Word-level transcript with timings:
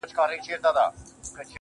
څلوريځه. 0.09 0.85